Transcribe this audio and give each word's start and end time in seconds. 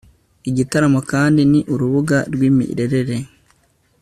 igitaramo 0.49 0.99
kandi 1.11 1.41
ni 1.51 1.59
urubuga 1.73 2.17
rw'imirerere 2.33 3.15